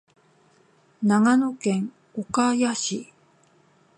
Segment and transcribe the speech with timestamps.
[1.03, 3.13] 長野県岡谷市